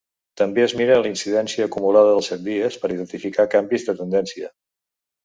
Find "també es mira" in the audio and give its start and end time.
0.41-0.95